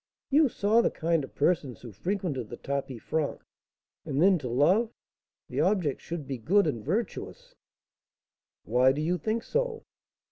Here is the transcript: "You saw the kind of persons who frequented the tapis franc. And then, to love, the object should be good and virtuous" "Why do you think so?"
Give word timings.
"You 0.31 0.49
saw 0.49 0.81
the 0.81 0.89
kind 0.89 1.23
of 1.23 1.35
persons 1.35 1.81
who 1.81 1.91
frequented 1.91 2.49
the 2.49 2.57
tapis 2.57 3.03
franc. 3.03 3.39
And 4.03 4.19
then, 4.19 4.39
to 4.39 4.47
love, 4.49 4.89
the 5.47 5.59
object 5.61 6.01
should 6.01 6.25
be 6.25 6.39
good 6.39 6.65
and 6.65 6.83
virtuous" 6.83 7.53
"Why 8.63 8.93
do 8.93 9.01
you 9.03 9.19
think 9.19 9.43
so?" 9.43 9.85